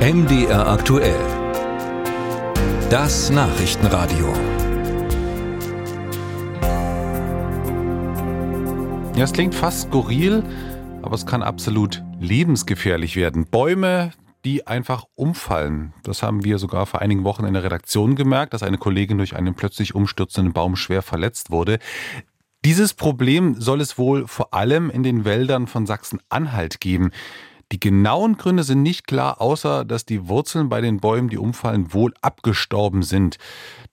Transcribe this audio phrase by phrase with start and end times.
[0.00, 1.20] MDR aktuell.
[2.88, 4.32] Das Nachrichtenradio.
[9.14, 10.42] Ja, es klingt fast skurril,
[11.02, 13.44] aber es kann absolut lebensgefährlich werden.
[13.44, 14.12] Bäume,
[14.46, 15.92] die einfach umfallen.
[16.02, 19.36] Das haben wir sogar vor einigen Wochen in der Redaktion gemerkt, dass eine Kollegin durch
[19.36, 21.78] einen plötzlich umstürzenden Baum schwer verletzt wurde.
[22.64, 27.10] Dieses Problem soll es wohl vor allem in den Wäldern von Sachsen-Anhalt geben.
[27.72, 31.94] Die genauen Gründe sind nicht klar, außer dass die Wurzeln bei den Bäumen, die umfallen,
[31.94, 33.38] wohl abgestorben sind.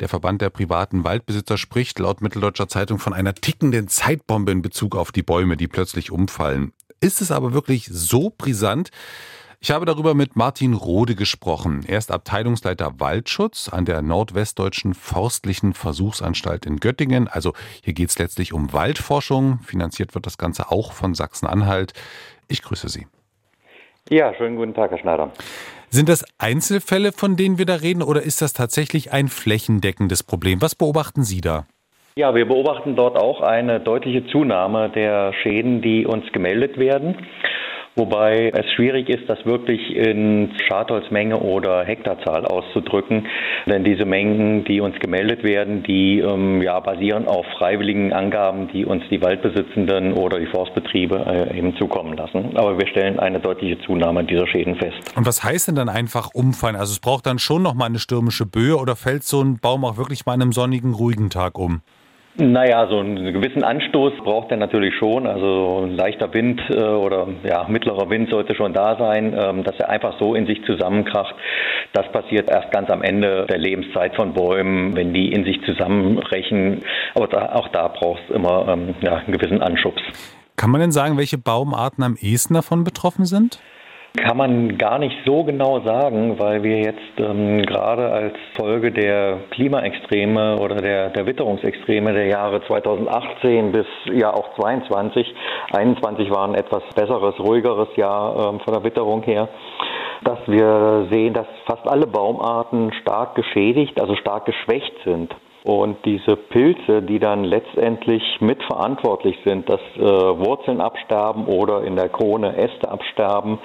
[0.00, 4.94] Der Verband der privaten Waldbesitzer spricht laut Mitteldeutscher Zeitung von einer tickenden Zeitbombe in Bezug
[4.94, 6.72] auf die Bäume, die plötzlich umfallen.
[7.00, 8.90] Ist es aber wirklich so brisant?
[9.64, 11.84] Ich habe darüber mit Martin Rode gesprochen.
[11.86, 17.28] Er ist Abteilungsleiter Waldschutz an der Nordwestdeutschen Forstlichen Versuchsanstalt in Göttingen.
[17.28, 19.60] Also hier geht es letztlich um Waldforschung.
[19.60, 21.92] Finanziert wird das Ganze auch von Sachsen-Anhalt.
[22.48, 23.06] Ich grüße Sie.
[24.10, 25.30] Ja, schönen guten Tag, Herr Schneider.
[25.88, 30.60] Sind das Einzelfälle, von denen wir da reden, oder ist das tatsächlich ein flächendeckendes Problem?
[30.62, 31.66] Was beobachten Sie da?
[32.16, 37.16] Ja, wir beobachten dort auch eine deutliche Zunahme der Schäden, die uns gemeldet werden.
[37.94, 43.26] Wobei es schwierig ist, das wirklich in Schadholzmenge oder Hektarzahl auszudrücken.
[43.66, 48.86] Denn diese Mengen, die uns gemeldet werden, die ähm, ja, basieren auf freiwilligen Angaben, die
[48.86, 52.56] uns die Waldbesitzenden oder die Forstbetriebe äh, eben zukommen lassen.
[52.56, 54.96] Aber wir stellen eine deutliche Zunahme dieser Schäden fest.
[55.14, 56.76] Und was heißt denn dann einfach umfallen?
[56.76, 59.84] Also es braucht dann schon noch mal eine stürmische Böe oder fällt so ein Baum
[59.84, 61.82] auch wirklich mal an einem sonnigen, ruhigen Tag um?
[62.36, 65.26] Naja, so einen gewissen Anstoß braucht er natürlich schon.
[65.26, 69.78] Also ein leichter Wind äh, oder ja, mittlerer Wind sollte schon da sein, ähm, dass
[69.78, 71.34] er einfach so in sich zusammenkracht.
[71.92, 76.82] Das passiert erst ganz am Ende der Lebenszeit von Bäumen, wenn die in sich zusammenbrechen.
[77.14, 80.00] Aber auch da braucht es immer ähm, ja, einen gewissen Anschubs.
[80.56, 83.60] Kann man denn sagen, welche Baumarten am ehesten davon betroffen sind?
[84.14, 89.38] Kann man gar nicht so genau sagen, weil wir jetzt ähm, gerade als Folge der
[89.52, 95.34] Klimaextreme oder der, der Witterungsextreme der Jahre 2018 bis ja auch 22,
[95.72, 99.48] 21 war ein etwas besseres, ruhigeres Jahr ähm, von der Witterung her,
[100.24, 105.34] dass wir sehen, dass fast alle Baumarten stark geschädigt, also stark geschwächt sind.
[105.64, 112.08] Und diese Pilze, die dann letztendlich mitverantwortlich sind, dass äh, Wurzeln absterben oder in der
[112.08, 113.58] Krone Äste absterben,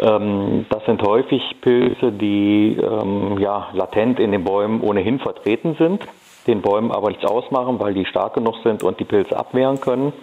[0.00, 6.06] ähm, das sind häufig Pilze, die ähm, ja, latent in den Bäumen ohnehin vertreten sind,
[6.46, 10.14] den Bäumen aber nichts ausmachen, weil die stark genug sind und die Pilze abwehren können.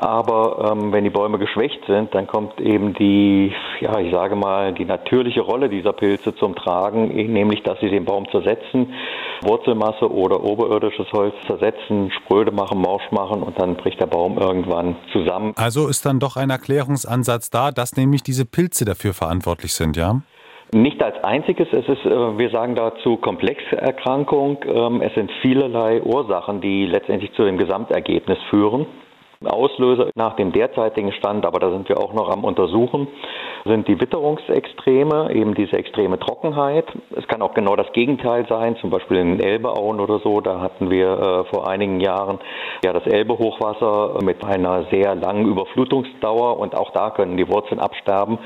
[0.00, 4.72] Aber ähm, wenn die Bäume geschwächt sind, dann kommt eben die, ja, ich sage mal,
[4.72, 8.94] die natürliche Rolle dieser Pilze zum Tragen, nämlich, dass sie den Baum zersetzen,
[9.42, 14.96] Wurzelmasse oder oberirdisches Holz zersetzen, spröde machen, morsch machen und dann bricht der Baum irgendwann
[15.12, 15.52] zusammen.
[15.56, 20.22] Also ist dann doch ein Erklärungsansatz da, dass nämlich diese Pilze dafür verantwortlich sind, ja?
[20.72, 24.64] Nicht als einziges, es ist, äh, wir sagen dazu Komplexerkrankung.
[24.64, 28.86] Ähm, es sind vielerlei Ursachen, die letztendlich zu dem Gesamtergebnis führen.
[29.46, 33.08] Auslöser nach dem derzeitigen Stand, aber da sind wir auch noch am Untersuchen,
[33.64, 36.84] sind die Witterungsextreme, eben diese extreme Trockenheit.
[37.16, 40.42] Es kann auch genau das Gegenteil sein, zum Beispiel in Elbeauen oder so.
[40.42, 42.38] Da hatten wir äh, vor einigen Jahren
[42.84, 48.38] ja das Elbehochwasser mit einer sehr langen Überflutungsdauer und auch da können die Wurzeln absterben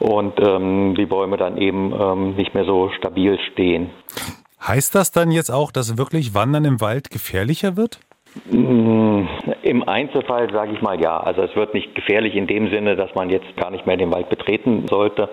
[0.00, 3.90] und ähm, die Bäume dann eben ähm, nicht mehr so stabil stehen.
[4.66, 8.00] Heißt das dann jetzt auch, dass wirklich Wandern im Wald gefährlicher wird?
[8.50, 9.26] Mm,
[9.62, 11.18] Im Einzelfall sage ich mal ja.
[11.18, 14.12] Also es wird nicht gefährlich in dem Sinne, dass man jetzt gar nicht mehr den
[14.12, 15.28] Wald betreten sollte.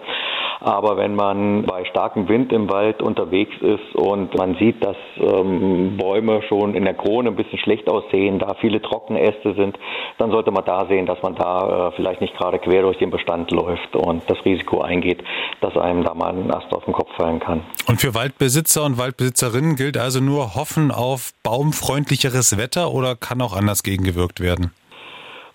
[0.60, 5.98] Aber wenn man bei starkem Wind im Wald unterwegs ist und man sieht, dass ähm,
[5.98, 9.78] Bäume schon in der Krone ein bisschen schlecht aussehen, da viele trockene Äste sind,
[10.18, 13.12] dann sollte man da sehen, dass man da äh, vielleicht nicht gerade quer durch den
[13.12, 15.24] Bestand läuft und das Risiko eingeht,
[15.62, 17.62] dass einem da mal ein Ast auf den Kopf fallen kann.
[17.88, 23.56] Und für Waldbesitzer und Waldbesitzerinnen gilt also nur hoffen auf baumfreundlicheres Wetter oder kann auch
[23.56, 24.72] anders gegengewirkt werden?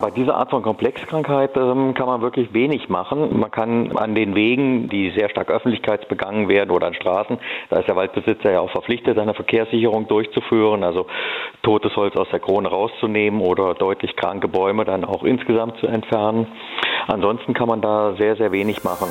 [0.03, 3.39] Bei dieser Art von Komplexkrankheit ähm, kann man wirklich wenig machen.
[3.39, 7.37] Man kann an den Wegen, die sehr stark öffentlichkeitsbegangen werden oder an Straßen,
[7.69, 11.05] da ist der Waldbesitzer ja auch verpflichtet, seine Verkehrssicherung durchzuführen, also
[11.61, 16.47] totes Holz aus der Krone rauszunehmen oder deutlich kranke Bäume dann auch insgesamt zu entfernen.
[17.07, 19.07] Ansonsten kann man da sehr, sehr wenig machen.